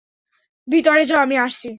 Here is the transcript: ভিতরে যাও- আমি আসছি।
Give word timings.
ভিতরে 0.67 1.03
যাও- 1.05 1.19
আমি 1.25 1.35
আসছি। 1.37 1.67